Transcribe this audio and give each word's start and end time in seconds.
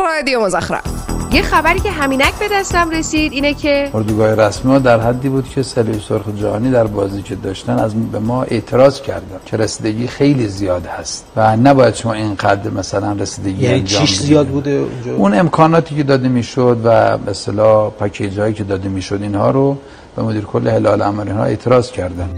رادیو 0.00 0.40
مزخرف 0.40 0.84
یه 1.32 1.42
خبری 1.42 1.80
که 1.80 1.90
همینک 1.90 2.34
به 2.38 2.48
دستم 2.52 2.90
رسید 2.90 3.32
اینه 3.32 3.54
که 3.54 3.90
اردوگاه 3.94 4.34
رسمی 4.34 4.72
ها 4.72 4.78
در 4.78 5.00
حدی 5.00 5.28
بود 5.28 5.48
که 5.48 5.62
صلیب 5.62 6.00
سرخ 6.00 6.22
جهانی 6.36 6.70
در 6.70 6.86
بازی 6.86 7.22
که 7.22 7.34
داشتن 7.34 7.78
از 7.78 7.94
به 8.12 8.18
ما 8.18 8.42
اعتراض 8.42 9.00
کردن. 9.00 9.40
که 9.46 9.56
رسیدگی 9.56 10.06
خیلی 10.06 10.48
زیاد 10.48 10.86
هست 10.86 11.24
و 11.36 11.56
نباید 11.56 11.94
شما 11.94 12.12
اینقدر 12.12 12.70
مثلا 12.70 13.12
رسیدگی 13.12 13.64
یعنی 13.64 13.78
انجام 13.78 14.06
چیش. 14.06 14.18
زیاد 14.20 14.46
بوده 14.46 14.70
اونجا؟ 14.70 15.16
اون 15.16 15.34
امکاناتی 15.34 15.96
که 15.96 16.02
داده 16.02 16.28
می‌شد 16.28 16.80
و 16.84 17.18
به 17.18 17.30
اصطلاح 17.30 17.90
پکیج 17.90 18.40
هایی 18.40 18.54
که 18.54 18.64
داده 18.64 18.88
می‌شد 18.88 19.18
اینها 19.22 19.50
رو 19.50 19.78
به 20.16 20.22
مدیر 20.22 20.44
کل 20.44 20.68
هلال 20.68 21.02
امر 21.02 21.20
اینها 21.20 21.44
اعتراض 21.44 21.90
کردن. 21.90 22.30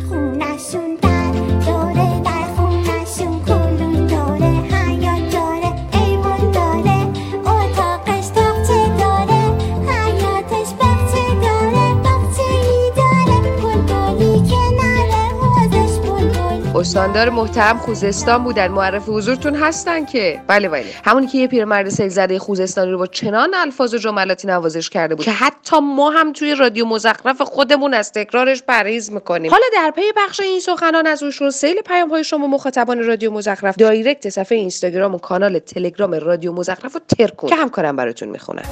استاندار 16.82 17.30
محترم 17.30 17.78
خوزستان 17.78 18.45
بودن. 18.45 18.68
معرف 18.68 19.09
حضورتون 19.09 19.54
هستن 19.54 20.04
که. 20.04 20.41
بله 20.46 20.68
بله. 20.68 20.84
همونی 21.05 21.27
که 21.27 21.38
یه 21.38 21.46
پیرمرد 21.46 21.88
سیل 21.88 22.08
زده 22.08 22.38
خوزستانی 22.38 22.91
رو 22.91 22.98
با 22.98 23.06
چنان 23.06 23.55
الفاظ 23.55 23.95
و 23.95 23.98
جملاتی 23.98 24.48
نوازش 24.48 24.91
کرده 24.91 25.14
بود 25.14 25.24
که 25.24 25.30
حتی 25.30 25.77
ما 25.80 26.10
هم 26.10 26.32
توی 26.32 26.55
رادیو 26.55 26.84
مزخرف 26.84 27.42
خودمون 27.42 27.95
از 27.95 28.12
تکرارش 28.12 28.62
پرهیز 28.62 29.12
می‌کنیم. 29.12 29.50
حالا 29.50 29.64
در 29.72 29.92
پی 29.96 30.02
بخش 30.16 30.41
این 30.41 30.60
سخنان 30.60 31.06
از 31.06 31.22
اوشون 31.22 31.50
سیل 31.50 31.80
پیام 31.80 32.10
های 32.10 32.24
شما 32.24 32.46
مخاطبان 32.46 33.05
رادیو 33.05 33.30
مزخرف 33.30 33.77
direct 33.77 34.29
صفحه 34.28 34.58
اینستاگرام 34.58 35.14
و 35.14 35.19
کانال 35.19 35.58
تلگرام 35.58 36.14
رادیو 36.14 36.52
مزخرف 36.52 36.94
رو 36.94 37.00
ترکوند 37.19 37.50
که 37.50 37.56
همکارم 37.56 37.96
براتون 37.96 38.28
می‌خونن. 38.28 38.62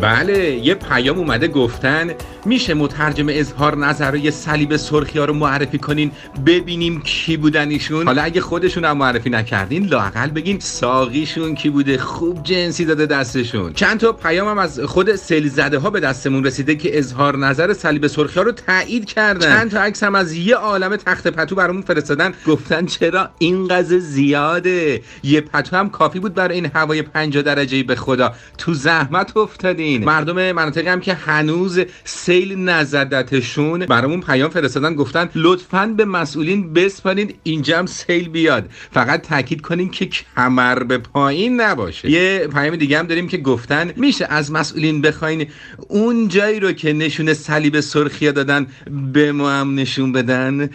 بله 0.00 0.50
یه 0.50 0.74
پیام 0.74 1.18
اومده 1.18 1.48
گفتن 1.48 2.14
میشه 2.44 2.74
مترجم 2.74 3.26
اظهار 3.28 3.76
نظرهای 3.76 4.30
صلیب 4.30 4.76
سرخی 4.76 5.18
ها 5.18 5.24
رو 5.24 5.34
معرفی 5.34 5.78
کنین 5.78 6.10
ببینیم 6.46 7.00
کی 7.00 7.36
بودن 7.36 7.70
ایشون. 7.70 8.06
حالا 8.06 8.22
اگه 8.22 8.40
خودشون 8.40 8.84
هم 8.84 8.96
معرفی 8.96 9.30
نکردین 9.30 9.86
لاقل 9.86 10.30
بگین 10.30 10.60
ساقیشون 10.60 11.54
کی 11.54 11.70
بوده 11.70 11.98
خوب 11.98 12.42
جنسی 12.42 12.84
داده 12.84 13.06
دستشون. 13.06 13.72
چند 13.72 14.00
تا 14.00 14.12
پیام 14.12 14.48
هم 14.48 14.58
از 14.58 14.80
خود 14.80 15.16
سیل 15.16 15.48
زده 15.48 15.78
ها 15.78 15.90
به 15.90 16.00
دستمون 16.00 16.44
رسیده 16.44 16.74
که 16.74 16.98
اظهار 16.98 17.36
نظر 17.36 17.72
صلیب 17.72 18.06
سرخی 18.06 18.38
ها 18.38 18.42
رو 18.42 18.52
تایید 18.52 19.04
کردن. 19.04 19.58
چند 19.58 19.70
تا 19.70 19.80
عکس 19.80 20.02
هم 20.02 20.14
از 20.14 20.34
یه 20.34 20.54
عالم 20.54 20.96
تخت 20.96 21.28
پتو 21.28 21.54
برامون 21.54 21.82
فرستادن. 21.82 22.34
گفتن 22.46 22.86
چرا 22.86 23.30
این 23.38 23.68
قضیه 23.68 23.98
زیاده؟ 23.98 25.02
یه 25.22 25.40
پتو 25.40 25.76
هم 25.76 25.90
کافی 25.90 26.18
بود 26.18 26.34
برای 26.34 26.54
این 26.54 26.70
هوای 26.74 27.02
50 27.02 27.42
درجه 27.42 27.82
به 27.82 27.94
خدا. 27.94 28.34
تو 28.58 28.74
زحمت 28.74 29.32
افتادین 29.96 30.04
مردم 30.04 30.52
مناطقی 30.52 30.88
هم 30.88 31.00
که 31.00 31.14
هنوز 31.14 31.80
سیل 32.04 32.58
نزدتشون 32.58 33.86
برامون 33.86 34.20
پیام 34.20 34.50
فرستادن 34.50 34.94
گفتن 34.94 35.30
لطفا 35.34 35.94
به 35.96 36.04
مسئولین 36.04 36.72
بسپارین 36.72 37.34
اینجا 37.42 37.78
هم 37.78 37.86
سیل 37.86 38.28
بیاد. 38.28 38.64
فقط 38.90 39.22
تاکید 39.22 39.60
کنین 39.60 39.90
که 39.90 40.06
کمر 40.06 40.78
به 40.78 40.98
پایین 40.98 41.60
نباشه. 41.60 42.10
یه 42.10 42.48
پیام 42.54 42.76
دیگه 42.76 42.98
هم 42.98 43.06
داریم 43.06 43.28
که 43.28 43.36
گفتن 43.36 43.92
میشه 43.96 44.26
از 44.30 44.52
مسئولین 44.52 45.02
بخواین 45.02 45.46
اون 45.88 46.28
جایی 46.28 46.60
رو 46.60 46.72
که 46.72 46.92
نشون 46.92 47.34
صلیب 47.34 47.80
سرخیا 47.80 48.32
دادن 48.32 48.66
به 49.12 49.32
ما 49.32 49.50
هم 49.50 49.74
نشون 49.74 50.12
بدن. 50.12 50.70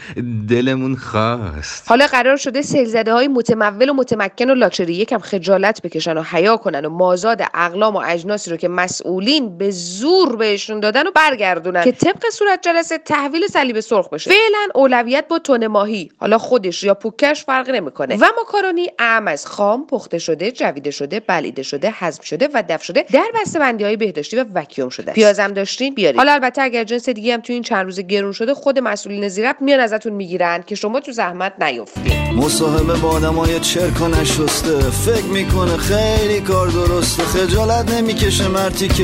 دلمون 0.48 0.96
خواست. 0.96 1.84
حالا 1.88 2.08
قرار 2.08 2.38
شده 2.38 2.62
سیلزده 2.62 3.14
های 3.14 3.28
متمول 3.28 3.90
و 3.90 3.94
متمکن 3.94 4.50
و 4.50 4.56
لاکچری 4.56 4.94
یکم 4.94 5.20
خجالت 5.20 5.82
بکشن 5.82 6.18
و 6.18 6.24
حیا 6.24 6.58
کنن 6.58 6.86
و 6.86 6.90
مازاد 6.90 7.42
اقلام 7.54 7.96
و 7.96 8.04
اجناسی 8.06 8.52
رو 8.52 8.58
که 8.58 8.68
مسئولین 9.04 9.58
به 9.58 9.72
زور 9.72 10.36
بهشون 10.36 10.80
دادن 10.80 11.08
و 11.08 11.12
برگردونن. 11.12 11.84
که 11.84 11.92
طبق 11.92 12.30
صورت 12.32 12.60
جلسه 12.62 12.98
تحویل 12.98 13.48
صلیب 13.48 13.80
سرخ 13.80 14.10
بشه. 14.10 14.30
فعلا 14.30 14.68
اولویت 14.76 15.28
با 15.28 15.40
تن 15.40 15.68
ماهی. 15.68 16.12
حالا 16.18 16.38
خودش 16.38 16.84
یا 16.84 16.94
پوکش 16.94 17.46
فرقی 17.46 17.72
نمی‌کنه. 17.72 18.16
و 18.16 18.26
ماکارونی 18.38 18.90
اعم 19.00 19.28
از 19.28 19.46
خام 19.46 19.88
پخته 19.88 20.18
شده 20.18 20.52
جویده 20.52 20.92
شده 20.92 21.20
بلیده 21.20 21.64
شده 21.64 21.94
هضم 21.94 22.24
شده 22.24 22.50
و 22.54 22.64
دف 22.70 22.84
شده 22.84 23.06
در 23.14 23.26
بسته 23.42 23.60
های 23.60 23.98
بهداشتی 23.98 24.38
و 24.38 24.46
وکیوم 24.54 24.90
شده 24.90 25.12
است. 25.12 25.20
پیازم 25.20 25.48
داشتین؟ 25.48 25.94
بیارید 25.94 26.18
حالا 26.18 26.32
البته 26.32 26.62
اگر 26.62 26.84
جنس 26.84 27.10
دیگه 27.10 27.34
هم 27.34 27.42
تو 27.42 27.54
این 27.54 27.64
چند 27.64 27.86
روز 27.86 28.00
گرون 28.00 28.32
شده 28.32 28.54
خود 28.54 28.80
مسئولین 28.80 29.28
زیرب 29.28 29.56
میان 29.62 29.80
ازتون 29.80 30.14
می‌گیرن 30.14 30.64
که 30.68 30.76
شما 30.76 31.00
تو 31.00 31.12
زحمت 31.12 31.62
نیفتید. 31.62 32.14
مصاحبه 32.36 32.94
با 32.94 33.10
آدمای 33.10 33.60
چرک 33.60 34.02
و 34.02 34.08
نشسته. 34.08 34.80
فکر 34.80 35.26
می‌کنه 35.26 35.78
خیلی 35.78 36.42
کار 36.42 36.68
درسته. 36.68 37.24
خجالت 37.24 37.92
نمی‌کشه 37.94 38.48
مرتی 38.48 38.88
که 38.98 39.04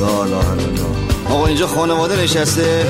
لا 0.00 0.24
لا 0.24 0.40
لا 0.40 1.30
آقا 1.30 1.46
اینجا 1.46 1.66
خانواده 1.66 2.22
نشسته؟ 2.22 2.86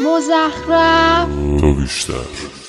مزخرف. 0.00 1.28
تو 1.60 1.74
بیشتر. 1.74 2.59